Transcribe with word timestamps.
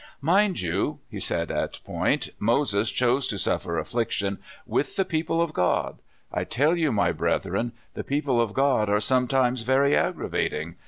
'* 0.17 0.19
Mind 0.33 0.59
you," 0.61 0.97
he 1.11 1.19
said 1.19 1.51
at 1.51 1.79
point," 1.85 2.29
Moses 2.39 2.89
chose 2.89 3.27
to 3.27 3.37
suffer 3.37 3.77
affliction 3.77 4.39
u^ilh 4.67 4.95
the 4.95 5.05
people 5.05 5.39
of 5.43 5.53
God. 5.53 5.99
I 6.33 6.43
tell 6.43 6.75
you, 6.75 6.91
my 6.91 7.11
brethren, 7.11 7.73
the 7.93 8.03
people 8.03 8.41
of 8.41 8.51
God 8.51 8.89
are 8.89 8.99
sometimes 8.99 9.61
very 9.61 9.95
aggravating. 9.95 10.77